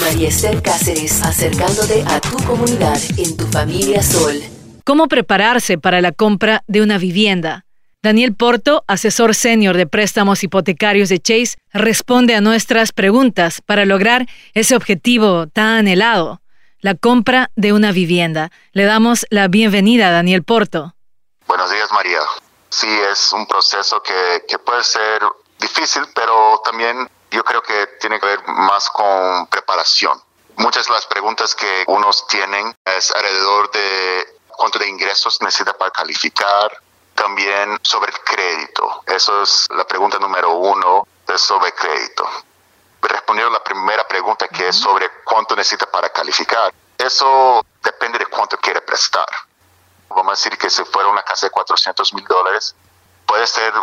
María 0.00 0.28
Esther 0.28 0.60
Cáceres, 0.60 1.22
acercándote 1.22 2.04
a 2.08 2.20
tu 2.20 2.36
comunidad 2.44 2.98
en 3.16 3.36
tu 3.36 3.46
familia 3.46 4.02
Sol. 4.02 4.34
¿Cómo 4.84 5.06
prepararse 5.08 5.78
para 5.78 6.00
la 6.00 6.12
compra 6.12 6.64
de 6.66 6.82
una 6.82 6.98
vivienda? 6.98 7.64
Daniel 8.02 8.34
Porto, 8.34 8.84
asesor 8.86 9.34
senior 9.34 9.76
de 9.76 9.86
préstamos 9.86 10.42
hipotecarios 10.42 11.08
de 11.08 11.20
Chase, 11.20 11.56
responde 11.72 12.34
a 12.34 12.40
nuestras 12.40 12.92
preguntas 12.92 13.62
para 13.64 13.84
lograr 13.84 14.26
ese 14.52 14.76
objetivo 14.76 15.46
tan 15.46 15.78
anhelado, 15.78 16.42
la 16.80 16.94
compra 16.94 17.50
de 17.56 17.72
una 17.72 17.92
vivienda. 17.92 18.50
Le 18.72 18.84
damos 18.84 19.26
la 19.30 19.48
bienvenida 19.48 20.08
a 20.08 20.12
Daniel 20.12 20.42
Porto. 20.42 20.94
Buenos 21.46 21.70
días, 21.70 21.90
María. 21.92 22.20
Sí, 22.68 22.88
es 23.10 23.32
un 23.32 23.46
proceso 23.46 24.02
que, 24.02 24.44
que 24.48 24.58
puede 24.58 24.82
ser 24.82 25.22
difícil, 25.60 26.02
pero 26.14 26.60
también 26.64 27.08
yo 27.34 27.44
creo 27.44 27.62
que 27.62 27.86
tiene 27.98 28.20
que 28.20 28.26
ver 28.26 28.46
más 28.46 28.88
con 28.90 29.48
preparación. 29.48 30.22
Muchas 30.56 30.86
de 30.86 30.92
las 30.92 31.04
preguntas 31.06 31.54
que 31.54 31.84
unos 31.88 32.28
tienen 32.28 32.74
es 32.84 33.10
alrededor 33.10 33.70
de 33.72 34.38
cuánto 34.48 34.78
de 34.78 34.88
ingresos 34.88 35.42
necesita 35.42 35.76
para 35.76 35.90
calificar, 35.90 36.80
también 37.16 37.76
sobre 37.82 38.12
el 38.12 38.20
crédito. 38.20 39.02
Eso 39.06 39.42
es 39.42 39.66
la 39.70 39.84
pregunta 39.84 40.18
número 40.18 40.52
uno, 40.52 41.06
es 41.26 41.40
sobre 41.40 41.72
crédito. 41.72 42.24
Respondiendo 43.02 43.50
a 43.50 43.58
la 43.58 43.64
primera 43.64 44.06
pregunta 44.06 44.46
que 44.46 44.68
es 44.68 44.76
sobre 44.76 45.10
cuánto 45.24 45.56
necesita 45.56 45.86
para 45.90 46.10
calificar, 46.10 46.72
eso 46.96 47.66
depende 47.82 48.18
de 48.20 48.26
cuánto 48.26 48.56
quiere 48.58 48.80
prestar. 48.80 49.26
Vamos 50.08 50.28
a 50.28 50.36
decir 50.36 50.56
que 50.56 50.70
si 50.70 50.84
fuera 50.84 51.08
una 51.08 51.24
casa 51.24 51.46
de 51.46 51.50
400 51.50 52.14
mil 52.14 52.24
dólares, 52.26 52.76
puede 53.26 53.46
ser 53.48 53.74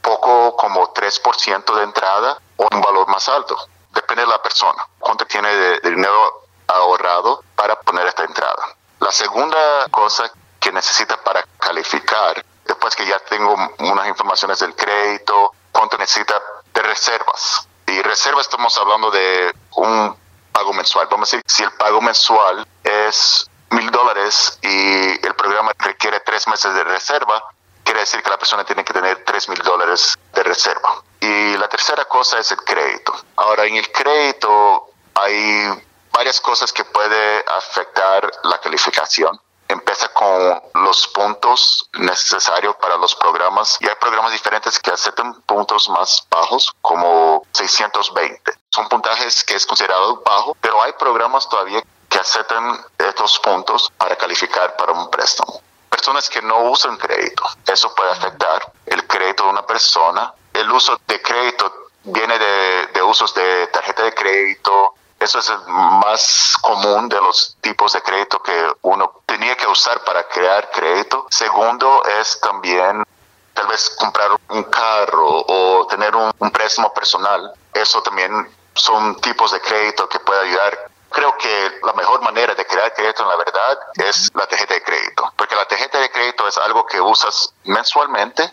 poco 0.00 0.56
como 0.56 0.94
3% 0.94 1.74
de 1.74 1.82
entrada 1.82 2.38
o 2.56 2.68
un 2.70 2.80
valor 2.80 3.08
más 3.08 3.28
alto. 3.28 3.56
Depende 3.92 4.22
de 4.22 4.28
la 4.28 4.42
persona, 4.42 4.86
cuánto 4.98 5.24
tiene 5.26 5.48
de, 5.54 5.80
de 5.80 5.90
dinero 5.90 6.46
ahorrado 6.66 7.42
para 7.54 7.78
poner 7.80 8.06
esta 8.06 8.24
entrada. 8.24 8.76
La 9.00 9.12
segunda 9.12 9.86
cosa 9.90 10.30
que 10.58 10.72
necesita 10.72 11.16
para 11.22 11.42
calificar 11.58 12.44
después 12.64 12.96
que 12.96 13.06
ya 13.06 13.18
tengo 13.20 13.54
unas 13.78 14.08
informaciones 14.08 14.58
del 14.58 14.74
crédito, 14.74 15.52
cuánto 15.72 15.98
necesita 15.98 16.40
de 16.72 16.82
reservas. 16.82 17.68
Y 17.86 18.00
reservas 18.02 18.46
estamos 18.46 18.76
hablando 18.78 19.10
de 19.10 19.54
un 19.76 20.16
pago 20.52 20.72
mensual. 20.72 21.06
Vamos 21.10 21.32
a 21.32 21.36
decir, 21.36 21.44
si 21.46 21.62
el 21.62 21.72
pago 21.72 22.00
mensual 22.00 22.66
es 22.82 23.48
mil 23.70 23.90
dólares 23.90 24.58
y 24.62 25.26
el 25.26 25.34
programa 25.34 25.72
requiere 25.78 26.20
tres 26.20 26.46
meses 26.48 26.72
de 26.74 26.84
reserva, 26.84 27.44
quiere 27.82 28.00
decir 28.00 28.22
que 28.22 28.30
la 28.30 28.38
persona 28.38 28.64
tiene 28.64 28.84
que 28.84 28.92
tener 28.92 29.24
tres 29.24 29.48
mil 29.48 29.58
dólares 29.58 30.18
de 30.32 30.42
reserva. 30.42 31.02
Y 31.24 31.56
la 31.56 31.68
tercera 31.68 32.04
cosa 32.04 32.38
es 32.38 32.50
el 32.52 32.58
crédito. 32.58 33.14
Ahora, 33.36 33.64
en 33.64 33.76
el 33.76 33.90
crédito 33.90 34.90
hay 35.14 35.82
varias 36.12 36.40
cosas 36.40 36.72
que 36.72 36.84
puede 36.84 37.44
afectar 37.48 38.30
la 38.44 38.60
calificación 38.60 39.40
empieza 39.68 40.08
con 40.08 40.62
los 40.74 41.08
puntos 41.08 41.88
necesarios 41.94 42.76
para 42.76 42.96
los 42.96 43.14
programas 43.14 43.76
y 43.80 43.88
hay 43.88 43.94
programas 44.00 44.32
diferentes 44.32 44.78
que 44.78 44.90
aceptan 44.90 45.40
puntos 45.42 45.88
más 45.88 46.26
bajos 46.30 46.74
como 46.80 47.46
620. 47.52 48.52
Son 48.70 48.88
puntajes 48.88 49.44
que 49.44 49.54
es 49.54 49.66
considerado 49.66 50.22
bajo, 50.24 50.56
pero 50.60 50.82
hay 50.82 50.92
programas 50.92 51.48
todavía 51.48 51.82
que 52.08 52.18
aceptan 52.18 52.84
estos 52.98 53.38
puntos 53.40 53.90
para 53.96 54.16
calificar 54.16 54.76
para 54.76 54.92
un 54.92 55.10
préstamo. 55.10 55.60
Personas 55.88 56.28
que 56.28 56.42
no 56.42 56.70
usan 56.70 56.96
crédito, 56.96 57.44
eso 57.66 57.94
puede 57.94 58.10
afectar 58.10 58.72
el 58.86 59.06
crédito 59.06 59.44
de 59.44 59.50
una 59.50 59.66
persona. 59.66 60.32
El 60.64 60.72
uso 60.72 60.98
de 61.06 61.20
crédito 61.20 61.90
viene 62.04 62.38
de, 62.38 63.02
usos 63.02 63.34
de 63.34 63.66
tarjeta 63.66 64.04
de 64.04 64.14
crédito, 64.14 64.94
eso 65.20 65.38
es 65.38 65.50
el 65.50 65.58
más 65.68 66.56
común 66.62 67.06
de 67.10 67.20
los 67.20 67.58
tipos 67.60 67.92
de 67.92 68.00
crédito 68.00 68.42
que 68.42 68.72
uno 68.80 69.20
tenía 69.26 69.54
que 69.58 69.66
usar 69.66 70.02
para 70.04 70.26
crear 70.26 70.70
crédito. 70.70 71.26
Segundo 71.28 72.02
es 72.18 72.40
también 72.40 73.04
tal 73.52 73.66
vez 73.66 73.90
comprar 73.98 74.30
un 74.48 74.62
carro 74.64 75.44
o 75.46 75.86
tener 75.86 76.16
un, 76.16 76.32
préstamo 76.50 76.94
personal. 76.94 77.52
Eso 77.74 78.02
también 78.02 78.32
son 78.72 79.20
tipos 79.20 79.52
de 79.52 79.60
crédito 79.60 80.08
que 80.08 80.18
puede 80.18 80.48
ayudar 80.48 80.90
creo 81.10 81.36
que 81.38 81.78
la 81.84 81.92
mejor 81.92 82.22
manera 82.22 82.56
de 82.56 82.66
crear 82.66 82.92
crédito 82.92 83.22
en 83.22 83.28
la 83.28 83.36
verdad 83.36 83.78
es 83.94 84.32
la 84.34 84.48
tarjeta 84.48 84.74
de 84.74 84.82
crédito, 84.82 85.32
porque 85.36 85.54
la 85.54 85.64
tarjeta 85.64 86.00
de 86.00 86.10
crédito 86.10 86.48
es 86.48 86.58
algo 86.58 86.84
que 86.86 87.00
usas 87.00 87.54
mensualmente. 87.62 88.52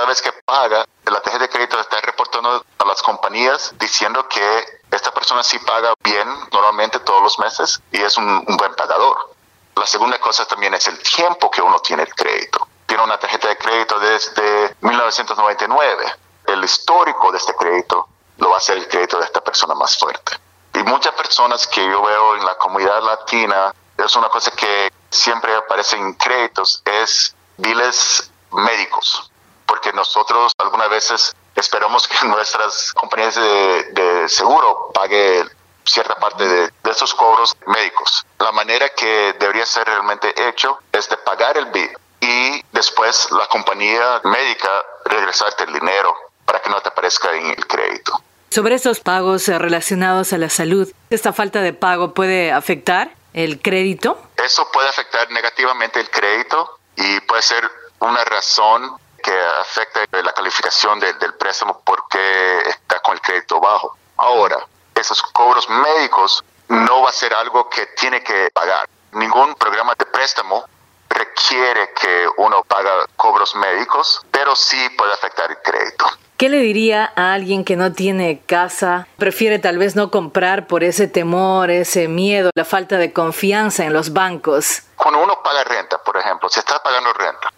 Cada 0.00 0.08
vez 0.08 0.22
que 0.22 0.32
paga, 0.32 0.86
la 1.04 1.20
tarjeta 1.20 1.44
de 1.44 1.50
crédito 1.50 1.78
está 1.78 2.00
reportando 2.00 2.64
a 2.78 2.84
las 2.86 3.02
compañías 3.02 3.74
diciendo 3.78 4.26
que 4.30 4.80
esta 4.90 5.12
persona 5.12 5.42
sí 5.42 5.58
paga 5.58 5.92
bien 6.02 6.26
normalmente 6.50 7.00
todos 7.00 7.22
los 7.22 7.38
meses 7.38 7.82
y 7.92 8.00
es 8.00 8.16
un, 8.16 8.42
buen 8.46 8.74
pagador. 8.76 9.34
La 9.76 9.84
segunda 9.84 10.18
cosa 10.18 10.46
también 10.46 10.72
es 10.72 10.88
el 10.88 10.98
tiempo 11.02 11.50
que 11.50 11.60
uno 11.60 11.80
tiene 11.80 12.04
el 12.04 12.14
crédito. 12.14 12.66
Tiene 12.86 13.04
una 13.04 13.18
tarjeta 13.18 13.48
de 13.48 13.58
crédito 13.58 13.98
desde 13.98 14.74
1999. 14.80 16.14
El 16.46 16.64
histórico 16.64 17.30
de 17.30 17.36
este 17.36 17.54
crédito 17.54 18.08
lo 18.38 18.48
va 18.48 18.54
a 18.54 18.58
hacer 18.58 18.78
el 18.78 18.88
crédito 18.88 19.18
de 19.18 19.26
esta 19.26 19.42
persona 19.42 19.74
más 19.74 19.98
fuerte. 19.98 20.32
Y 20.72 20.82
muchas 20.82 21.12
personas 21.12 21.66
que 21.66 21.84
yo 21.84 22.00
veo 22.02 22.36
en 22.36 22.46
la 22.46 22.56
comunidad 22.56 23.02
latina, 23.02 23.74
es 23.98 24.16
una 24.16 24.30
cosa 24.30 24.50
que 24.52 24.90
siempre 25.10 25.54
aparece 25.54 25.96
en 25.96 26.14
créditos, 26.14 26.82
es 26.86 27.36
biles 27.58 28.30
médicos. 28.50 29.29
Porque 29.70 29.92
nosotros 29.92 30.50
algunas 30.58 30.90
veces 30.90 31.36
esperamos 31.54 32.08
que 32.08 32.26
nuestras 32.26 32.92
compañías 32.92 33.36
de, 33.36 34.28
seguro 34.28 34.90
pague 34.92 35.44
cierta 35.84 36.16
parte 36.16 36.44
de, 36.44 36.72
esos 36.90 37.14
cobros 37.14 37.56
médicos. 37.68 38.26
La 38.40 38.50
manera 38.50 38.88
que 38.88 39.32
debería 39.38 39.64
ser 39.64 39.86
realmente 39.86 40.34
hecho 40.48 40.80
es 40.90 41.08
de 41.08 41.16
pagar 41.18 41.56
el 41.56 41.66
bill 41.66 41.88
y 42.20 42.64
después 42.72 43.30
la 43.30 43.46
compañía 43.46 44.20
médica 44.24 44.68
regresarte 45.04 45.62
el 45.62 45.72
dinero 45.72 46.16
para 46.44 46.60
que 46.60 46.68
no 46.68 46.80
te 46.80 46.88
aparezca 46.88 47.32
en 47.32 47.46
el 47.46 47.66
crédito. 47.68 48.20
Sobre 48.50 48.74
esos 48.74 48.98
pagos 48.98 49.46
relacionados 49.46 50.32
a 50.32 50.38
la 50.38 50.50
salud, 50.50 50.92
¿esta 51.10 51.32
falta 51.32 51.60
de 51.60 51.74
pago 51.74 52.12
puede 52.12 52.50
afectar 52.50 53.14
el 53.34 53.62
crédito? 53.62 54.20
Eso 54.36 54.68
puede 54.72 54.88
afectar 54.88 55.30
negativamente 55.30 56.00
el 56.00 56.10
crédito 56.10 56.80
y 56.96 57.20
puede 57.20 57.42
ser 57.42 57.70
una 58.00 58.24
razón 58.24 58.98
que 59.20 59.32
afecta 59.60 60.00
la 60.22 60.32
calificación 60.32 61.00
del 61.00 61.34
préstamo 61.34 61.80
porque 61.84 62.60
está 62.66 63.00
con 63.00 63.14
el 63.14 63.20
crédito 63.20 63.60
bajo. 63.60 63.96
Ahora, 64.16 64.66
esos 64.94 65.22
cobros 65.22 65.68
médicos 65.68 66.44
no 66.68 67.02
va 67.02 67.10
a 67.10 67.12
ser 67.12 67.34
algo 67.34 67.68
que 67.68 67.86
tiene 67.96 68.22
que 68.22 68.50
pagar. 68.52 68.88
Ningún 69.12 69.54
programa 69.54 69.94
de 69.98 70.06
préstamo 70.06 70.64
requiere 71.08 71.92
que 72.00 72.28
uno 72.36 72.62
paga 72.62 73.06
cobros 73.16 73.54
médicos, 73.56 74.20
pero 74.30 74.54
sí 74.54 74.88
puede 74.96 75.12
afectar 75.12 75.50
el 75.50 75.58
crédito. 75.58 76.06
¿Qué 76.36 76.48
le 76.48 76.58
diría 76.58 77.12
a 77.16 77.34
alguien 77.34 77.66
que 77.66 77.76
no 77.76 77.92
tiene 77.92 78.40
casa, 78.46 79.06
prefiere 79.18 79.58
tal 79.58 79.76
vez 79.76 79.94
no 79.94 80.10
comprar 80.10 80.66
por 80.68 80.84
ese 80.84 81.06
temor, 81.06 81.70
ese 81.70 82.08
miedo, 82.08 82.50
la 82.54 82.64
falta 82.64 82.96
de 82.96 83.12
confianza 83.12 83.84
en 83.84 83.92
los 83.92 84.14
bancos? 84.14 84.84
Cuando 84.96 85.20
uno 85.20 85.42
paga 85.42 85.64
renta, 85.64 85.98
por 86.02 86.16
ejemplo, 86.16 86.48
si 86.48 86.60
está 86.60 86.82
pagando 86.82 87.12
renta, 87.12 87.49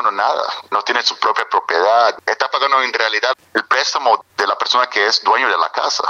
nada, 0.00 0.44
no 0.70 0.82
tiene 0.82 1.02
su 1.02 1.18
propia 1.18 1.46
propiedad, 1.48 2.16
está 2.24 2.50
pagando 2.50 2.82
en 2.82 2.92
realidad 2.92 3.32
el 3.52 3.64
préstamo 3.66 4.24
de 4.36 4.46
la 4.46 4.56
persona 4.56 4.86
que 4.88 5.06
es 5.06 5.22
dueño 5.22 5.48
de 5.48 5.58
la 5.58 5.70
casa. 5.70 6.04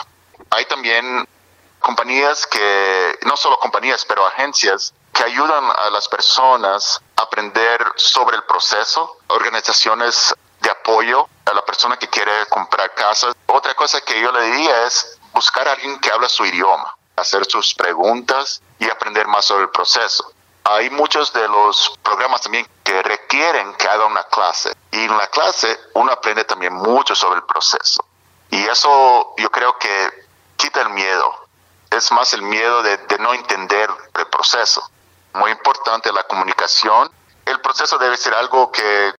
Hay 0.50 0.66
también 0.66 1.26
compañías 1.80 2.46
que, 2.46 3.18
no 3.22 3.36
solo 3.36 3.58
compañías, 3.58 4.04
pero 4.04 4.26
agencias 4.26 4.94
que 5.12 5.24
ayudan 5.24 5.64
a 5.64 5.90
las 5.90 6.08
personas 6.08 7.00
a 7.16 7.22
aprender 7.22 7.84
sobre 7.96 8.36
el 8.36 8.44
proceso, 8.44 9.18
organizaciones 9.28 10.34
de 10.60 10.70
apoyo 10.70 11.28
a 11.44 11.54
la 11.54 11.64
persona 11.64 11.96
que 11.96 12.08
quiere 12.08 12.46
comprar 12.48 12.94
casa. 12.94 13.32
Otra 13.46 13.74
cosa 13.74 14.00
que 14.00 14.20
yo 14.20 14.30
le 14.30 14.42
diría 14.42 14.86
es 14.86 15.18
buscar 15.32 15.66
a 15.68 15.72
alguien 15.72 15.98
que 15.98 16.10
habla 16.10 16.28
su 16.28 16.44
idioma, 16.44 16.96
hacer 17.16 17.44
sus 17.46 17.74
preguntas 17.74 18.62
y 18.78 18.88
aprender 18.88 19.26
más 19.26 19.44
sobre 19.44 19.64
el 19.64 19.70
proceso. 19.70 20.32
Hay 20.64 20.90
muchos 20.90 21.32
de 21.32 21.48
los 21.48 21.98
programas 22.02 22.40
también 22.42 22.66
que 22.84 23.02
requieren 23.02 23.21
que 23.78 23.88
haga 23.88 24.06
una 24.06 24.24
clase 24.24 24.72
y 24.90 25.04
en 25.04 25.16
la 25.16 25.26
clase 25.28 25.78
uno 25.94 26.12
aprende 26.12 26.44
también 26.44 26.74
mucho 26.74 27.14
sobre 27.14 27.36
el 27.36 27.44
proceso. 27.44 28.04
Y 28.50 28.62
eso 28.64 29.34
yo 29.38 29.50
creo 29.50 29.78
que 29.78 30.10
quita 30.56 30.82
el 30.82 30.90
miedo. 30.90 31.32
Es 31.90 32.12
más 32.12 32.34
el 32.34 32.42
miedo 32.42 32.82
de, 32.82 32.98
de 32.98 33.18
no 33.18 33.32
entender 33.32 33.88
el 34.18 34.26
proceso. 34.26 34.82
Muy 35.34 35.50
importante 35.50 36.12
la 36.12 36.24
comunicación. 36.24 37.10
El 37.46 37.60
proceso 37.60 37.96
debe 37.96 38.18
ser 38.18 38.34
algo 38.34 38.70
que 38.70 39.14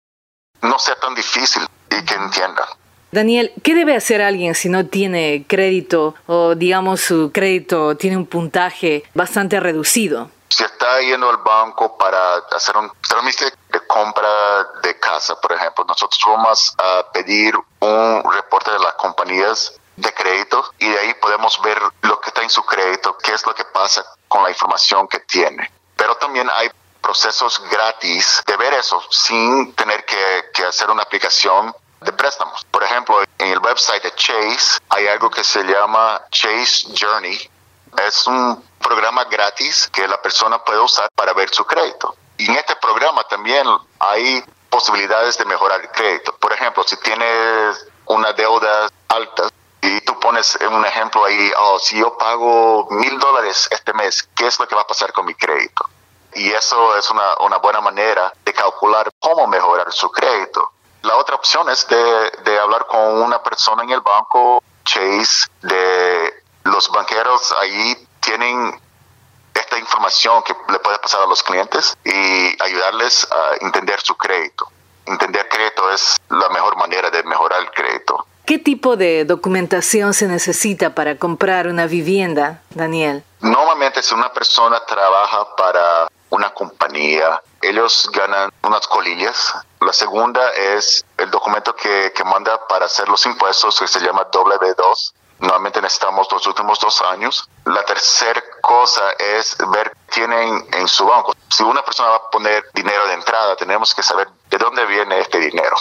no 0.61 0.79
sea 0.79 0.97
tan 0.97 1.15
difícil 1.15 1.67
y 1.91 2.05
que 2.05 2.15
entiendan. 2.15 2.67
Daniel, 3.13 3.53
¿qué 3.63 3.75
debe 3.75 3.97
hacer 3.97 4.21
alguien 4.21 4.55
si 4.55 4.69
no 4.69 4.87
tiene 4.87 5.45
crédito 5.49 6.15
o 6.27 6.55
digamos 6.55 7.01
su 7.01 7.31
crédito 7.33 7.97
tiene 7.97 8.17
un 8.19 8.27
puntaje 8.27 9.05
bastante 9.15 9.59
reducido? 9.59 10.31
Si 10.53 10.63
está 10.63 11.01
yendo 11.01 11.31
al 11.31 11.39
banco 11.39 11.97
para 11.97 12.37
hacer 12.55 12.77
un 12.77 12.93
trámite 13.09 13.51
de 13.71 13.87
compra 13.87 14.65
de 14.83 15.01
casa, 15.01 15.35
por 15.41 15.51
ejemplo, 15.51 15.83
nosotros 15.89 16.21
vamos 16.27 16.75
a 16.77 17.11
pedir 17.11 17.57
un 17.81 18.23
reporte 18.31 18.71
de 18.71 18.79
las 18.79 18.93
compañías 18.97 19.73
de 19.97 20.13
crédito 20.13 20.63
y 20.79 20.91
de 20.91 20.99
ahí 20.99 21.15
podemos 21.15 21.59
ver 21.63 21.81
lo 22.03 22.21
que 22.21 22.29
está 22.29 22.43
en 22.43 22.51
su 22.51 22.63
crédito 22.65 23.17
qué 23.17 23.33
es 23.33 23.47
lo 23.47 23.55
que 23.55 23.65
pasa 23.65 24.05
con 24.29 24.43
la 24.43 24.51
información 24.51 25.09
que 25.09 25.21
tiene. 25.21 25.73
Pero 25.97 26.17
también 26.17 26.51
hay 26.51 26.71
procesos 27.01 27.59
gratis 27.71 28.43
de 28.47 28.57
ver 28.59 28.75
eso 28.75 29.03
sin 29.11 29.75
tener 29.75 30.05
que 30.05 30.65
hacer 30.67 30.91
una 30.91 31.03
aplicación 31.03 31.75
de 32.03 32.13
préstamos. 32.13 32.65
Por 32.71 32.83
ejemplo, 32.83 33.23
en 33.39 33.49
el 33.49 33.59
website 33.59 34.03
de 34.03 34.15
Chase 34.15 34.81
hay 34.89 35.07
algo 35.07 35.31
que 35.31 35.45
se 35.45 35.63
llama 35.65 36.23
Chase 36.31 36.87
Journey. 36.99 37.39
Es 37.99 38.27
un 38.27 38.63
programa 38.81 39.25
gratis 39.25 39.89
que 39.93 40.07
la 40.09 40.21
persona 40.21 40.63
puede 40.63 40.81
usar 40.81 41.11
para 41.15 41.33
ver 41.33 41.51
su 41.51 41.65
crédito. 41.65 42.15
Y 42.39 42.47
en 42.51 42.57
este 42.57 42.77
programa 42.77 43.25
también 43.25 43.67
hay 43.99 44.45
posibilidades 44.69 45.37
de 45.39 45.45
mejorar 45.45 45.81
el 45.81 45.91
crédito. 45.91 46.35
Por 46.39 46.53
ejemplo, 46.53 46.83
si 46.85 46.97
tienes 46.97 47.87
una 48.07 48.33
deuda 48.33 48.89
alta 49.09 49.49
y 49.83 50.01
tú 50.01 50.19
pones 50.19 50.57
un 50.69 50.85
ejemplo 50.85 51.25
ahí, 51.25 51.53
oh, 51.59 51.79
si 51.79 51.99
yo 51.99 52.17
pago 52.17 52.89
mil 52.91 53.19
dólares 53.19 53.69
este 53.71 53.93
mes, 53.93 54.29
¿qué 54.35 54.47
es 54.47 54.59
lo 54.59 54.67
que 54.67 54.75
va 54.75 54.83
a 54.83 54.87
pasar 54.87 55.13
con 55.13 55.27
mi 55.27 55.35
crédito? 55.35 55.89
Y 56.35 56.51
eso 56.51 56.97
es 56.97 57.11
una, 57.11 57.59
buena 57.59 57.81
manera 57.81 58.33
de 58.45 58.53
calcular 58.53 59.11
cómo 59.19 59.47
mejorar 59.47 59.93
su 59.93 60.11
crédito. 60.11 60.73
La 61.03 61.17
otra 61.17 61.35
opción 61.35 61.69
es 61.69 61.87
de, 61.89 62.31
de 62.45 62.59
hablar 62.59 62.87
con 62.87 63.23
una 63.23 63.43
persona 63.43 63.83
en 63.83 63.91
el 63.91 64.01
banco, 64.01 64.63
Chase, 64.85 65.49
de 65.61 66.42
los 66.65 66.91
banqueros 66.91 67.53
ahí 67.61 67.97
tienen 68.21 68.81
esta 69.55 69.79
información 69.79 70.43
que 70.43 70.55
le 70.71 70.79
puede 70.79 70.99
pasar 70.99 71.23
a 71.23 71.27
los 71.27 71.43
clientes 71.43 71.97
y 72.05 72.63
ayudarles 72.63 73.29
a 73.31 73.65
entender 73.65 74.01
su 74.01 74.17
crédito. 74.17 74.69
Entender 75.07 75.49
crédito 75.49 75.91
es 75.91 76.17
la 76.29 76.49
mejor 76.51 76.77
manera 76.77 77.11
de 77.11 77.23
mejorar 77.25 77.61
el 77.61 77.71
crédito. 77.71 78.27
¿Qué 78.47 78.59
tipo 78.59 78.97
de 78.97 79.25
documentación 79.25 80.15
se 80.15 80.27
necesita 80.27 80.95
para 80.95 81.17
comprar 81.17 81.69
una 81.69 81.87
vivienda, 81.87 82.63
Daniel? 82.71 83.23
Normalmente 83.41 84.03
si 84.03 84.15
una 84.15 84.33
persona 84.33 84.85
trabaja 84.85 85.55
para 85.57 86.09
una 86.31 86.53
compañía, 86.53 87.41
ellos 87.61 88.11
ganan 88.13 88.51
unas 88.63 88.87
colillas. 88.89 89.55
La 89.81 89.93
segunda 89.93 90.51
es 90.51 91.05
el 91.19 91.31
documento 91.31 91.75
que, 91.77 92.13
que 92.15 92.25
manda 92.25 92.67
para 92.67 92.87
hacer 92.87 93.09
los 93.09 93.25
impuestos, 93.27 93.79
que 93.79 93.87
se 93.87 94.01
llama 94.01 94.29
W2. 94.31 95.13
Normalmente 95.43 95.83
necesitamos 95.83 96.29
los 96.31 96.47
últimos 96.47 96.79
dos 96.79 97.03
años. 97.03 97.49
La 97.65 97.85
tercera 97.85 98.43
cosa 98.61 99.11
es 99.19 99.57
ver 99.73 99.93
tienen 100.11 100.67
en 100.73 100.87
su 100.89 101.05
banco. 101.05 101.35
Si 101.51 101.63
una 101.65 101.85
persona 101.85 102.11
va 102.11 102.17
a 102.17 102.31
poner 102.31 102.65
dinero 102.73 103.07
de 103.09 103.15
entrada, 103.15 103.57
tenemos 103.57 103.95
que 103.95 104.03
saber 104.03 104.29
de 104.49 104.59
dónde 104.59 104.87
viene 104.87 105.19
este 105.19 105.39
dinero. 105.39 105.77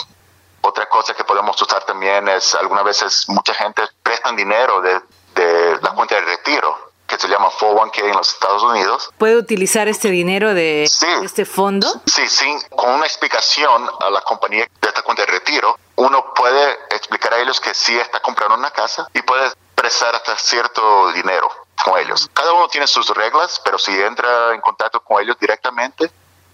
Otra 0.62 0.88
cosa 0.88 1.14
que 1.14 1.24
podemos 1.24 1.60
usar 1.62 1.84
también 1.84 2.28
es, 2.28 2.54
algunas 2.54 2.84
veces 2.84 3.24
mucha 3.28 3.54
gente 3.54 3.82
prestan 4.02 4.36
dinero 4.36 4.80
de, 4.80 5.00
de 5.34 5.78
la 5.80 5.90
cuenta 5.94 6.16
de 6.16 6.20
retiro 6.22 6.90
que 7.06 7.18
se 7.18 7.28
llama 7.28 7.50
401k 7.50 7.98
en 8.04 8.16
los 8.16 8.32
Estados 8.32 8.62
Unidos. 8.62 9.10
¿Puede 9.18 9.36
utilizar 9.36 9.86
este 9.86 10.08
dinero 10.08 10.54
de 10.54 10.86
Sí. 10.90 11.06
este 11.22 11.44
fondo? 11.44 11.86
Sí, 12.06 12.26
sí, 12.28 12.56
con 12.74 12.90
una 12.90 13.04
explicación 13.06 13.90
a 14.00 14.08
la 14.10 14.22
compañía 14.22 14.66
de 14.80 14.88
esta 14.88 15.02
cuenta 15.02 15.24
de 15.26 15.32
retiro, 15.32 15.78
uno 15.96 16.32
puede 16.34 16.78
ellos 17.42 17.60
que 17.60 17.74
sí 17.74 17.98
está 17.98 18.20
comprando 18.20 18.56
una 18.56 18.70
casa 18.70 19.08
y 19.12 19.22
puede 19.22 19.52
prestar 19.74 20.14
hasta 20.14 20.36
cierto 20.36 21.12
dinero 21.12 21.50
con 21.84 21.98
ellos. 21.98 22.30
Cada 22.32 22.52
uno 22.52 22.68
tiene 22.68 22.86
sus 22.86 23.08
reglas, 23.10 23.60
pero 23.64 23.78
si 23.78 23.92
entra 24.00 24.54
en 24.54 24.60
contacto 24.60 25.00
con 25.00 25.20
ellos 25.20 25.36
directamente, 25.38 26.10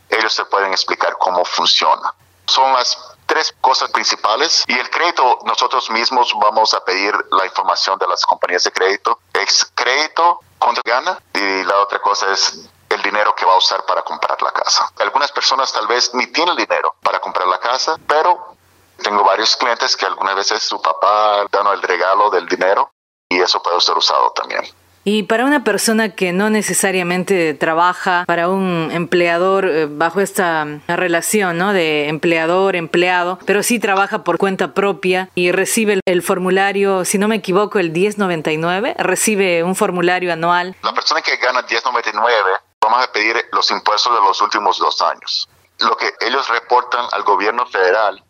ellos 0.09 0.33
se 0.33 0.45
pueden 0.47 0.73
explicar 0.73 1.17
cómo 1.19 1.45
funciona. 1.45 2.15
Son 2.47 2.73
las 2.73 2.97
tres 3.27 3.55
cosas 3.61 3.91
principales 3.91 4.65
y 4.67 4.79
el 4.79 4.89
crédito 4.89 5.41
nosotros 5.45 5.91
mismos 5.91 6.33
vamos 6.41 6.73
a 6.73 6.83
pedir 6.83 7.15
la 7.31 7.45
información 7.45 7.99
de 7.99 8.07
las 8.09 8.25
compañías 8.25 8.65
de 8.65 8.73
crédito. 8.73 9.21
Es 9.35 9.71
crédito, 9.75 10.41
cuánto 10.59 10.81
gana 10.85 11.19
y 11.35 11.65
la 11.65 11.81
otra 11.81 12.01
cosa 12.01 12.33
es 12.33 12.69
el 12.89 13.03
dinero 13.03 13.35
que 13.35 13.45
va 13.45 13.53
a 13.53 13.59
usar 13.59 13.85
para 13.85 14.03
comprar 14.03 14.41
la 14.41 14.51
casa. 14.53 14.91
Algunas 14.99 15.31
personas 15.31 15.73
tal 15.73 15.87
vez 15.87 16.15
ni 16.15 16.27
tienen 16.29 16.57
dinero 16.57 16.95
para 17.03 17.21
comprar 17.21 17.47
la 17.47 17.59
casa, 17.59 17.97
pero 18.07 18.57
tengo 19.03 19.25
varios 19.25 19.57
clientes 19.57 19.97
que 19.97 20.07
algunas 20.07 20.35
veces 20.35 20.63
su 20.63 20.81
papá 20.81 21.47
dan 21.51 21.67
el 21.69 21.83
regalo 21.83 22.31
del 22.31 22.47
dinero 22.47 22.91
y 23.29 23.41
eso 23.41 23.63
puede 23.63 23.81
ser 23.81 23.97
usado 23.97 24.31
también. 24.33 24.65
Y 25.05 25.23
para 25.23 25.47
una 25.47 25.65
persona 25.65 26.11
que 26.11 26.35
no 26.35 26.51
necesariamente 26.51 27.55
trabaja 27.55 28.25
para 28.27 28.51
un 28.51 28.91
empleador 28.93 29.65
eh, 29.65 29.87
bajo 29.89 30.21
esta 30.21 30.67
relación, 30.87 31.57
¿no? 31.57 31.73
De 31.73 32.09
empleador-empleado, 32.09 33.39
pero 33.47 33.63
sí 33.63 33.79
trabaja 33.79 34.23
por 34.23 34.37
cuenta 34.37 34.75
propia 34.75 35.31
y 35.35 35.51
recibe 35.51 35.95
el, 35.95 36.01
el 36.05 36.23
formulario, 36.23 37.07
si 37.07 37.17
no 37.17 37.27
me 37.27 37.37
equivoco, 37.37 37.79
el 37.79 37.91
1099, 37.91 38.97
recibe 38.99 39.63
un 39.63 39.77
formulario 39.77 40.31
anual. 40.31 40.77
La 40.83 40.93
persona 40.93 41.23
que 41.23 41.37
gana 41.39 41.63
1099, 41.63 42.51
vamos 42.83 43.03
a 43.03 43.11
pedir 43.11 43.35
los 43.53 43.71
impuestos 43.71 44.13
de 44.13 44.21
los 44.21 44.43
últimos 44.43 44.79
dos 44.79 45.01
años. 45.01 45.49
Lo 45.79 45.97
que 45.97 46.13
ellos 46.21 46.49
reportan 46.49 47.07
al 47.13 47.23
gobierno 47.23 47.65
federal 47.65 48.23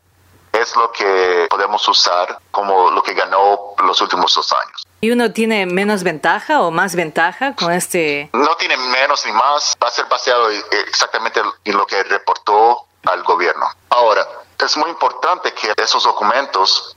es 0.60 0.74
lo 0.76 0.90
que 0.92 1.46
podemos 1.48 1.86
usar 1.88 2.38
como 2.50 2.90
lo 2.90 3.02
que 3.02 3.14
ganó 3.14 3.74
los 3.84 4.00
últimos 4.00 4.34
dos 4.34 4.52
años. 4.52 4.86
¿Y 5.00 5.10
uno 5.10 5.32
tiene 5.32 5.64
menos 5.66 6.02
ventaja 6.02 6.60
o 6.62 6.70
más 6.70 6.96
ventaja 6.96 7.54
con 7.54 7.72
este? 7.72 8.30
No 8.32 8.56
tiene 8.56 8.76
menos 8.76 9.24
ni 9.26 9.32
más, 9.32 9.76
va 9.82 9.88
a 9.88 9.90
ser 9.92 10.06
baseado 10.06 10.50
exactamente 10.50 11.40
en 11.64 11.76
lo 11.76 11.86
que 11.86 12.02
reportó 12.02 12.86
al 13.04 13.22
gobierno. 13.22 13.66
Ahora, 13.90 14.26
es 14.58 14.76
muy 14.76 14.90
importante 14.90 15.52
que 15.52 15.72
esos 15.76 16.02
documentos, 16.02 16.96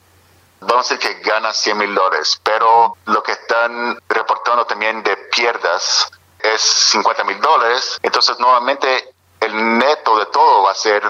vamos 0.62 0.90
a 0.92 0.96
decir 0.96 1.16
que 1.16 1.30
ganan 1.30 1.54
100 1.54 1.78
mil 1.78 1.94
dólares, 1.94 2.40
pero 2.44 2.98
lo 3.06 3.22
que 3.22 3.34
están 3.34 4.00
reportando 4.10 4.66
también 4.66 5.04
de 5.04 5.16
pierdas 5.16 6.10
es 6.40 6.62
50 6.62 7.24
mil 7.24 7.40
dólares, 7.40 8.00
entonces 8.02 8.40
nuevamente 8.40 9.14
el 9.40 9.78
neto 9.78 10.18
de 10.18 10.26
todo 10.28 10.64
va 10.64 10.72
a 10.72 10.76
ser 10.76 11.04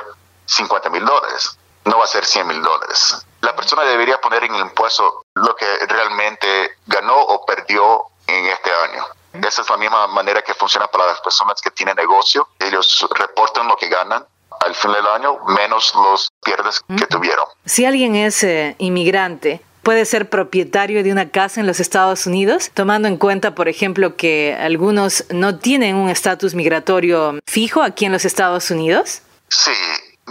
50 0.46 0.90
mil 0.90 1.06
dólares, 1.06 1.58
no 1.86 1.98
va 1.98 2.04
a 2.06 2.08
ser 2.08 2.26
100 2.26 2.48
mil 2.48 2.62
dólares. 2.62 3.26
La 3.42 3.56
persona 3.56 3.84
debería 3.84 4.20
poner 4.22 4.44
en 4.44 4.56
el 4.56 4.62
impuesto 4.62 5.26
lo 5.34 5.56
que 5.56 5.66
realmente 5.88 6.78
ganó 6.86 7.20
o 7.20 7.46
perdió 7.46 8.06
en 8.28 8.46
este 8.46 8.72
año. 8.72 9.06
Esa 9.48 9.62
es 9.62 9.70
la 9.70 9.78
misma 9.78 10.08
manera 10.08 10.42
que 10.42 10.54
funciona 10.54 10.88
para 10.88 11.08
las 11.08 11.22
personas 11.22 11.62
que 11.62 11.72
tienen 11.72 11.96
negocio. 11.96 12.48
Ellos 12.60 13.08
reportan 13.16 13.68
lo 13.68 13.78
que 13.78 13.88
ganan 13.88 14.26
al 14.60 14.76
fin 14.76 14.92
del 14.92 15.08
año 15.08 15.40
menos 15.48 15.94
los 15.96 16.32
pierdes 16.44 16.82
que 16.98 17.08
tuvieron. 17.08 17.46
Si 17.66 17.86
alguien 17.86 18.16
es 18.16 18.44
eh, 18.44 18.76
inmigrante, 18.78 19.62
puede 19.82 20.06
ser 20.06 20.30
propietario 20.30 21.04
de 21.04 21.12
una 21.12 21.30
casa 21.30 21.62
en 21.62 21.68
los 21.68 21.80
Estados 21.80 22.28
Unidos, 22.28 22.70
tomando 22.74 23.08
en 23.08 23.18
cuenta, 23.18 23.56
por 23.56 23.68
ejemplo, 23.68 24.16
que 24.16 24.56
algunos 24.60 25.26
no 25.30 25.58
tienen 25.58 25.96
un 25.96 26.10
estatus 26.10 26.54
migratorio 26.54 27.40
fijo 27.48 27.82
aquí 27.82 28.06
en 28.06 28.12
los 28.12 28.26
Estados 28.26 28.70
Unidos. 28.70 29.22
Sí, 29.48 29.72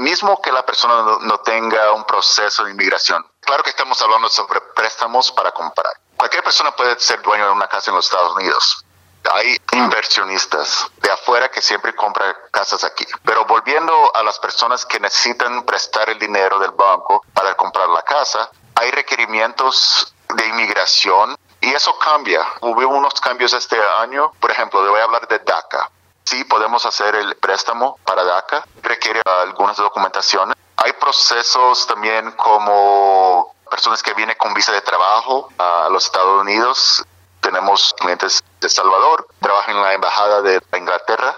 mismo 0.00 0.40
que 0.42 0.50
la 0.50 0.64
persona 0.64 1.02
no, 1.02 1.18
no 1.20 1.38
tenga 1.38 1.92
un 1.92 2.04
proceso 2.04 2.64
de 2.64 2.72
inmigración. 2.72 3.24
Claro 3.40 3.62
que 3.62 3.70
estamos 3.70 4.00
hablando 4.02 4.28
sobre 4.28 4.60
préstamos 4.74 5.30
para 5.32 5.52
comprar. 5.52 5.92
Cualquier 6.16 6.42
persona 6.42 6.70
puede 6.72 6.98
ser 7.00 7.22
dueño 7.22 7.46
de 7.46 7.52
una 7.52 7.68
casa 7.68 7.90
en 7.90 7.96
los 7.96 8.06
Estados 8.06 8.34
Unidos. 8.34 8.84
Hay 9.32 9.56
inversionistas 9.72 10.86
de 11.02 11.10
afuera 11.10 11.50
que 11.50 11.60
siempre 11.60 11.94
compran 11.94 12.34
casas 12.50 12.84
aquí. 12.84 13.06
Pero 13.24 13.44
volviendo 13.44 13.92
a 14.14 14.22
las 14.22 14.38
personas 14.38 14.86
que 14.86 14.98
necesitan 14.98 15.64
prestar 15.64 16.08
el 16.08 16.18
dinero 16.18 16.58
del 16.58 16.70
banco 16.70 17.22
para 17.34 17.54
comprar 17.54 17.88
la 17.88 18.02
casa, 18.02 18.50
hay 18.74 18.90
requerimientos 18.90 20.14
de 20.34 20.46
inmigración 20.46 21.36
y 21.60 21.72
eso 21.72 21.96
cambia. 21.98 22.46
Hubo 22.60 22.86
unos 22.88 23.20
cambios 23.20 23.52
este 23.52 23.78
año. 23.98 24.32
Por 24.40 24.50
ejemplo, 24.50 24.82
le 24.82 24.90
voy 24.90 25.00
a 25.00 25.04
hablar 25.04 25.28
de 25.28 25.38
DACA. 25.38 25.90
Sí, 26.30 26.44
podemos 26.44 26.86
hacer 26.86 27.16
el 27.16 27.34
préstamo 27.34 27.98
para 28.04 28.22
DACA. 28.22 28.64
Requiere 28.82 29.20
algunas 29.42 29.76
documentaciones. 29.78 30.54
Hay 30.76 30.92
procesos 30.92 31.88
también 31.88 32.30
como 32.36 33.52
personas 33.68 34.00
que 34.00 34.14
vienen 34.14 34.36
con 34.38 34.54
visa 34.54 34.70
de 34.70 34.80
trabajo 34.80 35.48
a 35.58 35.88
los 35.90 36.04
Estados 36.04 36.40
Unidos. 36.40 37.04
Tenemos 37.40 37.92
clientes 37.98 38.44
de 38.60 38.68
Salvador, 38.68 39.26
trabajan 39.40 39.74
en 39.74 39.82
la 39.82 39.92
embajada 39.92 40.40
de 40.40 40.62
Inglaterra, 40.78 41.36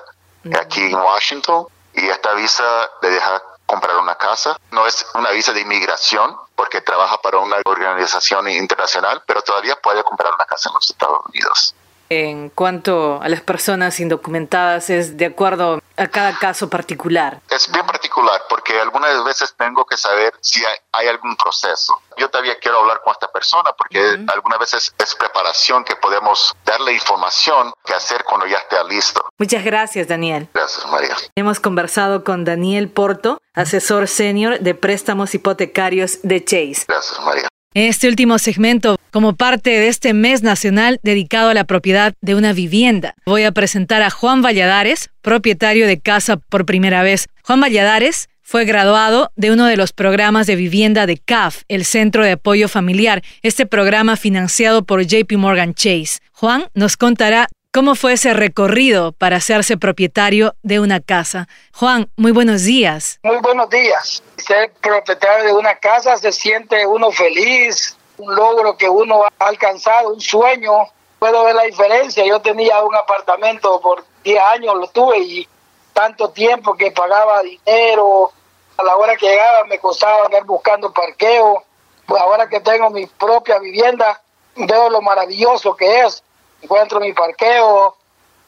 aquí 0.61 0.83
en 0.83 0.97
Washington, 0.97 1.69
y 1.95 2.11
esta 2.11 2.35
visa 2.35 2.91
le 3.01 3.13
deja 3.13 3.43
comprar 3.65 3.97
una 3.97 4.17
casa. 4.17 4.59
No 4.73 4.87
es 4.87 5.07
una 5.15 5.31
visa 5.31 5.55
de 5.55 5.63
inmigración 5.63 6.37
porque 6.55 6.83
trabaja 6.83 7.17
para 7.23 7.39
una 7.39 7.57
organización 7.65 8.47
internacional, 8.51 9.23
pero 9.27 9.41
todavía 9.41 9.75
puede 9.81 10.05
comprar 10.05 10.35
una 10.35 10.45
casa 10.45 10.69
en 10.69 10.75
los 10.75 10.91
Estados 10.91 11.25
Unidos. 11.31 11.75
En 12.21 12.51
cuanto 12.51 13.21
a 13.23 13.29
las 13.29 13.41
personas 13.41 13.99
indocumentadas, 14.01 14.91
es 14.91 15.17
de 15.17 15.27
acuerdo 15.27 15.81
a 15.97 16.07
cada 16.09 16.39
caso 16.39 16.69
particular. 16.69 17.41
Es 17.49 17.71
bien 17.71 17.87
particular 17.87 18.43
porque 18.49 18.79
algunas 18.79 19.25
veces 19.25 19.55
tengo 19.57 19.85
que 19.87 19.97
saber 19.97 20.35
si 20.41 20.65
hay, 20.65 20.77
hay 20.93 21.09
algún 21.09 21.37
proceso. 21.37 22.01
Yo 22.19 22.29
todavía 22.29 22.59
quiero 22.61 22.81
hablar 22.81 23.01
con 23.03 23.13
esta 23.13 23.29
persona 23.29 23.73
porque 23.73 23.99
uh 23.99 24.17
-huh. 24.17 24.33
algunas 24.33 24.59
veces 24.59 24.95
es 24.99 25.15
preparación 25.15 25.85
que 25.85 25.97
podemos 25.97 26.55
darle 26.65 26.93
información 26.93 27.73
que 27.85 27.95
hacer 27.95 28.25
cuando 28.25 28.47
ya 28.47 28.59
esté 28.59 28.77
listo. 28.89 29.25
Muchas 29.39 29.65
gracias, 29.65 30.09
Daniel. 30.09 30.49
Gracias, 30.53 30.87
María. 30.87 31.17
Hemos 31.35 31.61
conversado 31.61 32.25
con 32.25 32.45
Daniel 32.45 32.91
Porto, 32.91 33.41
asesor 33.55 34.09
senior 34.09 34.61
de 34.61 34.75
préstamos 34.75 35.35
hipotecarios 35.35 36.19
de 36.23 36.45
Chase. 36.45 36.85
Gracias, 36.89 37.21
María. 37.21 37.49
En 37.75 37.89
este 37.89 38.07
último 38.07 38.39
segmento, 38.39 38.99
como 39.11 39.35
parte 39.35 39.71
de 39.71 39.89
este 39.89 40.13
mes 40.13 40.43
nacional 40.43 41.01
dedicado 41.03 41.49
a 41.49 41.55
la 41.55 41.65
propiedad 41.65 42.13
de 42.21 42.35
una 42.35 42.53
vivienda, 42.53 43.15
voy 43.25 43.45
a 43.45 43.53
presentar 43.53 44.03
a 44.03 44.11
Juan 44.11 44.43
Valladares, 44.43 45.09
propietario 45.23 45.87
de 45.87 45.99
casa 45.99 46.37
por 46.37 46.67
primera 46.67 47.03
vez. 47.03 47.29
Juan 47.43 47.63
Valladares 47.63 48.29
fue 48.43 48.67
graduado 48.67 49.33
de 49.37 49.53
uno 49.53 49.65
de 49.65 49.79
los 49.79 49.95
programas 49.95 50.47
de 50.47 50.57
vivienda 50.57 51.07
de 51.07 51.17
CAF, 51.17 51.63
el 51.69 51.87
Centro 51.87 52.25
de 52.25 52.33
Apoyo 52.33 52.69
Familiar, 52.69 53.23
este 53.43 53.65
programa 53.65 54.17
financiado 54.17 54.85
por 54.85 55.03
JP 55.03 55.33
Morgan 55.39 55.73
Chase. 55.73 56.19
Juan 56.33 56.67
nos 56.75 56.99
contará 56.99 57.49
cómo 57.73 57.95
fue 57.95 58.13
ese 58.13 58.35
recorrido 58.35 59.13
para 59.13 59.37
hacerse 59.37 59.79
propietario 59.79 60.55
de 60.63 60.79
una 60.79 61.01
casa. 61.01 61.49
Juan, 61.75 62.11
muy 62.17 62.31
buenos 62.31 62.65
días. 62.65 63.19
Muy 63.23 63.39
buenos 63.39 63.71
días. 63.71 64.23
Ser 64.37 64.73
propietario 64.73 65.47
de 65.47 65.53
una 65.55 65.77
casa 65.77 66.17
se 66.19 66.33
siente 66.33 66.87
uno 66.87 67.11
feliz, 67.11 67.97
un 68.19 68.35
logro 68.35 68.77
que 68.77 68.89
uno 68.89 69.23
ha 69.25 69.47
alcanzado, 69.47 70.13
un 70.13 70.21
sueño. 70.21 70.73
Puedo 71.19 71.45
ver 71.45 71.55
la 71.55 71.63
diferencia. 71.63 72.27
Yo 72.27 72.41
tenía 72.43 72.83
un 72.85 72.95
apartamento 72.95 73.81
por 73.81 74.05
10 74.23 74.39
años, 74.55 74.75
lo 74.75 74.89
tuve 74.89 75.19
y 75.21 75.49
tanto 75.95 76.29
tiempo 76.31 76.75
que 76.75 76.91
pagaba 76.91 77.43
dinero, 77.43 78.33
a 78.77 78.83
la 78.83 78.97
hora 78.97 79.17
que 79.17 79.27
llegaba 79.27 79.65
me 79.65 79.79
costaba 79.79 80.27
andar 80.27 80.45
buscando 80.45 80.93
parqueo, 80.93 81.65
pues 82.07 82.21
ahora 82.21 82.49
que 82.49 82.61
tengo 82.61 82.91
mi 82.91 83.07
propia 83.07 83.59
vivienda, 83.59 84.21
veo 84.57 84.91
lo 84.91 85.01
maravilloso 85.01 85.75
que 85.77 86.01
es, 86.01 86.23
encuentro 86.63 87.01
mi 87.01 87.13
parqueo, 87.13 87.97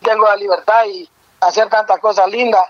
tengo 0.03 0.25
la 0.25 0.37
libertad 0.37 0.85
y 0.87 1.09
hacer 1.41 1.69
tantas 1.69 1.99
cosas 1.99 2.29
lindas. 2.31 2.63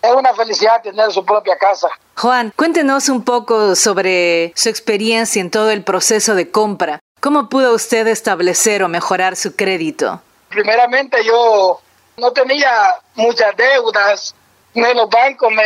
Es 0.00 0.12
una 0.12 0.34
felicidad 0.34 0.82
tener 0.82 1.12
su 1.12 1.24
propia 1.24 1.56
casa. 1.56 1.88
Juan, 2.16 2.52
cuéntenos 2.56 3.08
un 3.08 3.24
poco 3.24 3.76
sobre 3.76 4.52
su 4.56 4.68
experiencia 4.68 5.40
en 5.40 5.50
todo 5.50 5.70
el 5.70 5.84
proceso 5.84 6.34
de 6.34 6.50
compra. 6.50 7.00
¿Cómo 7.20 7.48
pudo 7.48 7.74
usted 7.74 8.06
establecer 8.08 8.82
o 8.82 8.88
mejorar 8.88 9.36
su 9.36 9.54
crédito? 9.54 10.20
Primeramente 10.48 11.24
yo 11.24 11.80
no 12.16 12.32
tenía 12.32 12.96
muchas 13.14 13.56
deudas. 13.56 14.34
En 14.74 14.96
los 14.96 15.08
bancos 15.08 15.52
me 15.52 15.62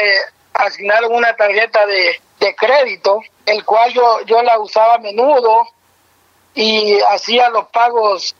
asignaron 0.53 1.15
una 1.15 1.35
tarjeta 1.35 1.87
de, 1.87 2.21
crédito, 2.57 3.21
el 3.45 3.65
cual 3.65 3.93
yo, 3.93 4.21
yo 4.27 4.41
la 4.43 4.59
usaba 4.59 4.95
a 4.95 4.99
menudo 4.99 5.67
y 6.55 7.01
hacía 7.11 7.49
los 7.51 7.67
pagos 7.69 8.37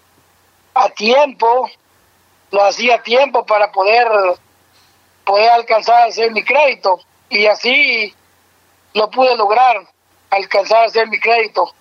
a 0.77 0.91
tiempo, 0.91 1.71
lo 2.51 2.63
hacía 2.63 2.97
a 2.97 3.03
tiempo 3.03 3.45
para 3.47 3.73
poder, 3.73 4.07
poder 5.25 5.51
alcanzar 5.51 6.03
a 6.03 6.05
hacer 6.05 6.31
mi 6.33 6.45
crédito. 6.45 7.01
Y 7.31 7.47
así 7.47 8.15
lo 8.95 9.11
pude 9.11 9.37
lograr, 9.37 9.87
alcanzar 10.31 10.85
a 10.85 10.87
hacer 10.87 11.09
mi 11.09 11.19
crédito, 11.19 11.73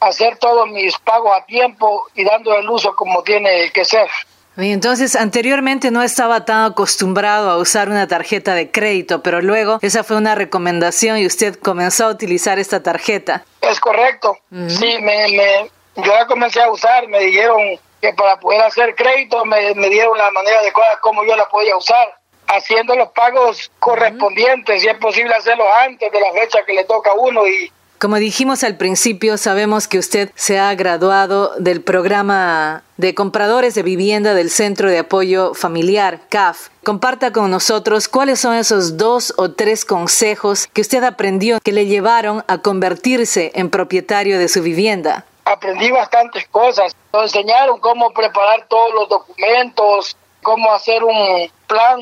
hacer 0.00 0.36
todos 0.36 0.68
mis 0.70 0.96
pagos 0.98 1.32
a 1.36 1.44
tiempo 1.46 2.04
y 2.14 2.24
dando 2.24 2.54
el 2.54 2.68
uso 2.68 2.94
como 2.94 3.22
tiene 3.22 3.72
que 3.72 3.84
ser. 3.84 4.08
Entonces, 4.56 5.14
anteriormente 5.14 5.92
no 5.92 6.02
estaba 6.02 6.44
tan 6.44 6.72
acostumbrado 6.72 7.48
a 7.48 7.58
usar 7.58 7.88
una 7.88 8.08
tarjeta 8.08 8.54
de 8.54 8.70
crédito, 8.72 9.22
pero 9.22 9.40
luego 9.40 9.78
esa 9.82 10.02
fue 10.02 10.16
una 10.16 10.34
recomendación 10.34 11.18
y 11.18 11.26
usted 11.26 11.54
comenzó 11.60 12.06
a 12.06 12.10
utilizar 12.10 12.58
esta 12.58 12.82
tarjeta. 12.82 13.44
Es 13.60 13.78
correcto. 13.78 14.36
Sí, 14.50 14.98
me, 15.00 15.28
me, 15.28 15.70
yo 15.96 16.12
la 16.12 16.26
comencé 16.26 16.60
a 16.60 16.70
usar, 16.72 17.06
me 17.06 17.20
dijeron 17.20 17.78
que 18.00 18.12
para 18.12 18.38
poder 18.38 18.62
hacer 18.62 18.94
crédito 18.94 19.44
me, 19.44 19.74
me 19.74 19.88
dieron 19.88 20.16
la 20.16 20.30
manera 20.30 20.60
adecuada 20.60 20.98
como 21.00 21.24
yo 21.24 21.36
la 21.36 21.48
podía 21.48 21.76
usar, 21.76 22.18
haciendo 22.46 22.94
los 22.96 23.08
pagos 23.10 23.70
correspondientes, 23.78 24.82
si 24.82 24.88
es 24.88 24.96
posible 24.98 25.34
hacerlo 25.34 25.64
antes 25.72 26.10
de 26.10 26.20
la 26.20 26.32
fecha 26.32 26.64
que 26.64 26.72
le 26.72 26.84
toca 26.84 27.10
a 27.10 27.14
uno 27.14 27.46
y 27.46 27.72
como 27.98 28.18
dijimos 28.18 28.62
al 28.62 28.76
principio, 28.76 29.36
sabemos 29.38 29.88
que 29.88 29.98
usted 29.98 30.30
se 30.36 30.60
ha 30.60 30.72
graduado 30.76 31.52
del 31.58 31.82
programa 31.82 32.84
de 32.96 33.12
compradores 33.12 33.74
de 33.74 33.82
vivienda 33.82 34.34
del 34.34 34.50
Centro 34.50 34.88
de 34.88 34.98
Apoyo 34.98 35.52
Familiar, 35.52 36.20
CAF. 36.28 36.68
Comparta 36.84 37.32
con 37.32 37.50
nosotros 37.50 38.06
cuáles 38.06 38.38
son 38.38 38.54
esos 38.54 38.98
dos 38.98 39.34
o 39.36 39.50
tres 39.50 39.84
consejos 39.84 40.68
que 40.72 40.80
usted 40.80 41.02
aprendió 41.02 41.58
que 41.58 41.72
le 41.72 41.86
llevaron 41.86 42.44
a 42.46 42.58
convertirse 42.58 43.50
en 43.56 43.68
propietario 43.68 44.38
de 44.38 44.46
su 44.46 44.62
vivienda. 44.62 45.24
Aprendí 45.48 45.90
bastantes 45.90 46.46
cosas. 46.48 46.94
Nos 47.12 47.22
enseñaron 47.22 47.80
cómo 47.80 48.10
preparar 48.10 48.66
todos 48.68 48.92
los 48.92 49.08
documentos, 49.08 50.16
cómo 50.42 50.72
hacer 50.72 51.02
un 51.02 51.50
plan 51.66 52.00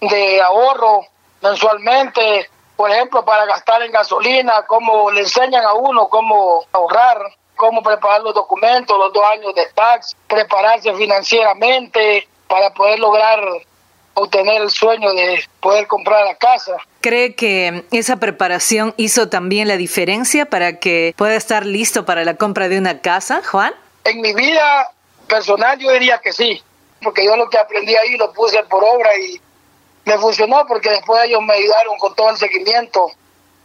de 0.00 0.42
ahorro 0.42 1.06
mensualmente, 1.40 2.50
por 2.76 2.90
ejemplo, 2.90 3.24
para 3.24 3.46
gastar 3.46 3.82
en 3.82 3.92
gasolina, 3.92 4.64
cómo 4.66 5.10
le 5.10 5.20
enseñan 5.20 5.64
a 5.64 5.72
uno 5.72 6.08
cómo 6.08 6.64
ahorrar, 6.72 7.18
cómo 7.56 7.82
preparar 7.82 8.22
los 8.22 8.34
documentos, 8.34 8.96
los 8.98 9.12
dos 9.12 9.24
años 9.32 9.54
de 9.54 9.66
tax, 9.74 10.14
prepararse 10.28 10.92
financieramente 10.94 12.28
para 12.46 12.74
poder 12.74 12.98
lograr 12.98 13.40
obtener 14.14 14.62
el 14.62 14.70
sueño 14.70 15.12
de 15.12 15.44
poder 15.60 15.86
comprar 15.86 16.24
la 16.24 16.34
casa. 16.36 16.76
¿Cree 17.00 17.34
que 17.34 17.84
esa 17.90 18.16
preparación 18.16 18.94
hizo 18.96 19.28
también 19.28 19.68
la 19.68 19.76
diferencia 19.76 20.46
para 20.46 20.78
que 20.78 21.14
pueda 21.16 21.34
estar 21.34 21.66
listo 21.66 22.04
para 22.04 22.24
la 22.24 22.36
compra 22.36 22.68
de 22.68 22.78
una 22.78 23.00
casa, 23.00 23.42
Juan? 23.44 23.74
En 24.04 24.20
mi 24.20 24.34
vida 24.34 24.90
personal 25.26 25.78
yo 25.78 25.90
diría 25.90 26.18
que 26.18 26.32
sí, 26.32 26.62
porque 27.02 27.24
yo 27.24 27.36
lo 27.36 27.48
que 27.48 27.58
aprendí 27.58 27.94
ahí 27.96 28.16
lo 28.16 28.32
puse 28.32 28.62
por 28.64 28.84
obra 28.84 29.16
y 29.18 29.40
me 30.04 30.18
funcionó 30.18 30.64
porque 30.66 30.90
después 30.90 31.24
ellos 31.24 31.40
me 31.42 31.54
ayudaron 31.54 31.96
con 31.98 32.14
todo 32.14 32.30
el 32.30 32.36
seguimiento. 32.36 33.10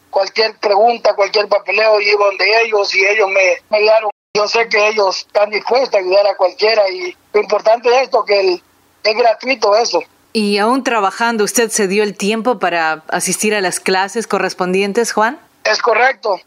Cualquier 0.09 0.57
pregunta, 0.57 1.13
cualquier 1.15 1.47
papeleo, 1.47 1.99
yo 1.99 2.11
iba 2.11 2.25
donde 2.25 2.61
ellos 2.63 2.95
y 2.95 3.05
ellos 3.05 3.29
me, 3.29 3.57
me 3.69 3.77
ayudaron. 3.77 4.09
Yo 4.33 4.47
sé 4.47 4.69
que 4.69 4.87
ellos 4.89 5.25
están 5.25 5.49
dispuestos 5.49 5.95
a 5.95 5.97
ayudar 5.97 6.27
a 6.27 6.37
cualquiera 6.37 6.87
y 6.89 7.15
lo 7.33 7.41
importante 7.41 7.89
es 7.89 8.03
esto, 8.03 8.23
que 8.23 8.61
es 9.03 9.15
gratuito 9.15 9.75
eso. 9.75 10.01
¿Y 10.37 10.59
aún 10.59 10.83
trabajando 10.83 11.43
usted 11.43 11.71
se 11.71 11.87
dio 11.87 12.03
el 12.03 12.15
tiempo 12.15 12.59
para 12.59 13.01
asistir 13.07 13.55
a 13.55 13.61
las 13.61 13.79
clases 13.79 14.27
correspondientes, 14.27 15.11
Juan? 15.11 15.39
Es 15.63 15.81
correcto. 15.81 16.39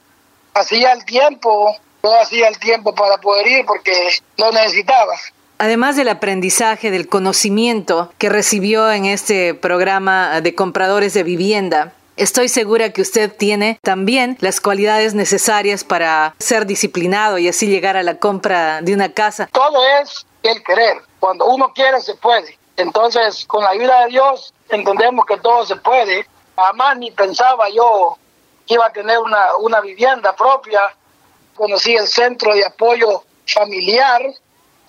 Hacía 0.54 0.92
el 0.92 1.04
tiempo, 1.04 1.76
no 2.04 2.20
hacía 2.20 2.46
el 2.46 2.56
tiempo 2.60 2.94
para 2.94 3.18
poder 3.18 3.48
ir 3.48 3.66
porque 3.66 3.92
lo 4.36 4.52
necesitaba. 4.52 5.14
Además 5.58 5.96
del 5.96 6.08
aprendizaje, 6.08 6.92
del 6.92 7.08
conocimiento 7.08 8.12
que 8.16 8.28
recibió 8.28 8.92
en 8.92 9.06
este 9.06 9.54
programa 9.54 10.40
de 10.40 10.54
compradores 10.54 11.12
de 11.12 11.24
vivienda, 11.24 11.92
Estoy 12.16 12.50
segura 12.50 12.90
que 12.90 13.00
usted 13.00 13.34
tiene 13.34 13.78
también 13.82 14.36
las 14.40 14.60
cualidades 14.60 15.14
necesarias 15.14 15.84
para 15.84 16.34
ser 16.38 16.66
disciplinado 16.66 17.38
y 17.38 17.48
así 17.48 17.66
llegar 17.66 17.96
a 17.96 18.02
la 18.02 18.18
compra 18.18 18.82
de 18.82 18.92
una 18.92 19.14
casa. 19.14 19.48
Todo 19.50 19.82
es 20.02 20.26
el 20.42 20.62
querer. 20.62 20.98
Cuando 21.18 21.46
uno 21.46 21.72
quiere, 21.72 21.98
se 22.02 22.14
puede. 22.16 22.59
Entonces, 22.80 23.44
con 23.46 23.62
la 23.64 23.70
ayuda 23.70 24.04
de 24.04 24.10
Dios, 24.10 24.52
entendemos 24.68 25.26
que 25.26 25.38
todo 25.38 25.64
se 25.66 25.76
puede. 25.76 26.26
Jamás 26.56 26.96
ni 26.98 27.10
pensaba 27.10 27.68
yo 27.68 28.16
que 28.66 28.74
iba 28.74 28.86
a 28.86 28.92
tener 28.92 29.18
una, 29.18 29.56
una 29.58 29.80
vivienda 29.80 30.34
propia. 30.34 30.80
Conocí 31.54 31.94
el 31.94 32.06
centro 32.06 32.54
de 32.54 32.64
apoyo 32.64 33.22
familiar 33.46 34.22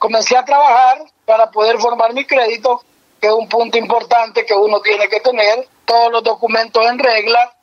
comencé 0.01 0.35
a 0.35 0.43
trabajar 0.43 1.03
para 1.25 1.51
poder 1.51 1.77
formar 1.77 2.11
mi 2.11 2.25
crédito, 2.25 2.83
que 3.21 3.27
es 3.27 3.33
un 3.33 3.47
punto 3.47 3.77
importante 3.77 4.43
que 4.47 4.55
uno 4.55 4.81
tiene 4.81 5.07
que 5.07 5.19
tener, 5.19 5.67
todos 5.85 6.11
los 6.11 6.23
documentos 6.23 6.83
en 6.87 6.97
regla 6.97 7.53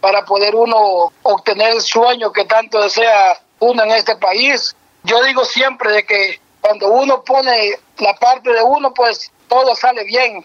para 0.00 0.24
poder 0.24 0.56
uno 0.56 1.12
obtener 1.22 1.74
el 1.74 1.80
sueño 1.80 2.32
que 2.32 2.46
tanto 2.46 2.80
desea 2.80 3.40
uno 3.60 3.84
en 3.84 3.92
este 3.92 4.16
país. 4.16 4.74
Yo 5.04 5.22
digo 5.22 5.44
siempre 5.44 5.92
de 5.92 6.04
que 6.04 6.40
cuando 6.64 6.88
uno 6.88 7.22
pone 7.22 7.78
la 7.98 8.14
parte 8.14 8.50
de 8.50 8.62
uno, 8.62 8.94
pues 8.94 9.30
todo 9.48 9.74
sale 9.76 10.02
bien. 10.04 10.42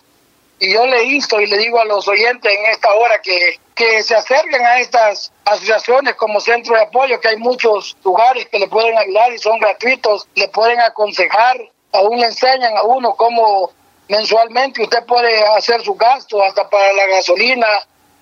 Y 0.59 0.73
yo 0.73 0.85
le 0.85 1.05
insto 1.05 1.39
y 1.39 1.45
le 1.45 1.57
digo 1.57 1.79
a 1.79 1.85
los 1.85 2.09
oyentes 2.09 2.51
en 2.51 2.65
esta 2.65 2.93
hora 2.93 3.21
que, 3.21 3.57
que 3.73 4.03
se 4.03 4.15
acerquen 4.15 4.65
a 4.65 4.81
estas 4.81 5.31
asociaciones 5.45 6.15
como 6.15 6.41
centro 6.41 6.75
de 6.75 6.81
apoyo, 6.81 7.21
que 7.21 7.29
hay 7.29 7.37
muchos 7.37 7.95
lugares 8.03 8.45
que 8.47 8.59
le 8.59 8.67
pueden 8.67 8.97
ayudar 8.97 9.31
y 9.31 9.37
son 9.37 9.59
gratuitos, 9.59 10.27
le 10.35 10.49
pueden 10.49 10.81
aconsejar, 10.81 11.55
aún 11.93 12.19
le 12.19 12.25
enseñan 12.25 12.75
a 12.75 12.83
uno 12.83 13.15
cómo 13.15 13.71
mensualmente 14.09 14.83
usted 14.83 15.05
puede 15.05 15.41
hacer 15.55 15.81
su 15.85 15.95
gasto 15.95 16.43
hasta 16.43 16.69
para 16.69 16.91
la 16.91 17.05
gasolina, 17.07 17.65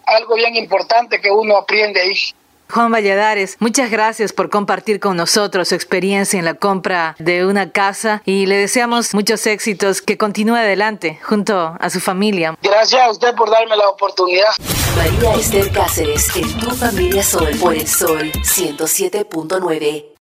algo 0.06 0.36
bien 0.36 0.56
importante 0.56 1.20
que 1.20 1.32
uno 1.32 1.58
aprende 1.58 2.00
ahí. 2.00 2.14
Juan 2.70 2.92
Valladares, 2.92 3.58
muchas 3.60 3.90
gracias 3.90 4.34
por 4.34 4.50
compartir 4.50 5.00
con 5.00 5.18
nosotros 5.18 5.70
su 5.70 5.76
experiencia 5.76 6.38
en 6.38 6.46
la 6.46 6.56
compra 6.56 7.16
de 7.20 7.46
una 7.46 7.72
casa 7.72 8.22
y 8.26 8.46
le 8.46 8.58
deseamos 8.58 9.14
muchos 9.14 9.46
éxitos, 9.48 10.02
que 10.02 10.18
continúe 10.18 10.56
adelante 10.56 11.20
junto 11.24 11.76
a 11.80 11.90
su 11.90 12.00
familia. 12.00 12.58
Gracias 12.62 13.02
a 13.02 13.10
usted 13.12 13.36
por 13.36 13.50
darme 13.50 13.76
la 13.76 13.88
oportunidad. 13.90 14.50
María 14.96 15.34
Esther 15.36 15.72
Cáceres, 15.72 16.36
en 16.36 16.58
tu 16.60 16.72
familia 16.72 17.24
Sol, 17.24 17.50
por 17.60 17.74
el 17.74 17.88
Sol 17.88 18.32
107.9. 18.32 20.08